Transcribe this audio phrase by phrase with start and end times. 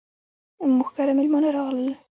[0.77, 1.87] موږ کره ميلمانه راغلل.